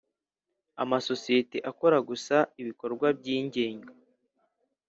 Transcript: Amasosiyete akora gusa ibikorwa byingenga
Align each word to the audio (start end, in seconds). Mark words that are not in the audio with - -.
Amasosiyete 0.83 1.57
akora 1.69 1.97
gusa 2.09 2.35
ibikorwa 2.61 3.07
byingenga 3.19 3.91